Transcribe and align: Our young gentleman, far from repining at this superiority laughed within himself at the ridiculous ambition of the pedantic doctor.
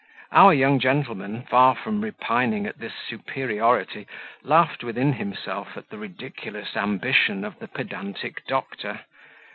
Our 0.31 0.51
young 0.51 0.79
gentleman, 0.79 1.43
far 1.43 1.75
from 1.75 2.01
repining 2.01 2.65
at 2.65 2.79
this 2.79 2.93
superiority 3.07 4.07
laughed 4.41 4.83
within 4.83 5.13
himself 5.13 5.77
at 5.77 5.89
the 5.89 5.99
ridiculous 5.99 6.75
ambition 6.75 7.45
of 7.45 7.59
the 7.59 7.67
pedantic 7.67 8.43
doctor. 8.47 9.01